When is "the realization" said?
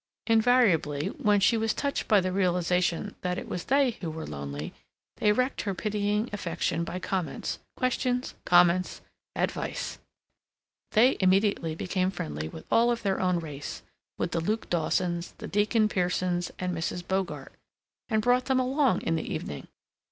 2.19-3.13